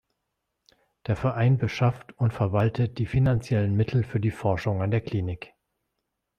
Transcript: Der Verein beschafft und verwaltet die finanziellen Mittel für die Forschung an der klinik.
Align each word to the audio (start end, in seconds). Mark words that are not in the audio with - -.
Der 1.05 1.15
Verein 1.15 1.59
beschafft 1.59 2.13
und 2.17 2.33
verwaltet 2.33 2.97
die 2.97 3.05
finanziellen 3.05 3.75
Mittel 3.75 4.03
für 4.03 4.19
die 4.19 4.31
Forschung 4.31 4.81
an 4.81 4.89
der 4.89 5.01
klinik. 5.01 5.53